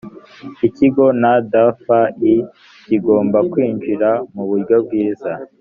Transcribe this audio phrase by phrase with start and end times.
[0.67, 2.33] ikigo ndfi
[2.85, 5.31] kigomba kwinjira mu buryo bwiza